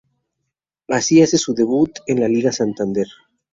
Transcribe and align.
Así 0.87 1.21
hace 1.21 1.37
su 1.37 1.53
debut 1.53 1.91
en 2.07 2.21
la 2.21 2.27
Liga 2.27 2.51
Santander. 2.51 3.05